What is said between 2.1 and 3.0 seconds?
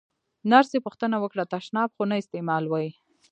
نه استعمالوې؟